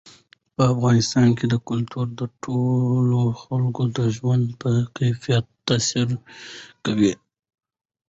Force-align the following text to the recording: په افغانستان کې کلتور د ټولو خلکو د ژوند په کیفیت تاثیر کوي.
په 0.55 0.63
افغانستان 0.73 1.27
کې 1.37 1.45
کلتور 1.69 2.05
د 2.19 2.21
ټولو 2.43 3.19
خلکو 3.41 3.83
د 3.97 3.99
ژوند 4.15 4.45
په 4.61 4.69
کیفیت 4.97 5.45
تاثیر 5.67 6.09
کوي. 6.85 7.13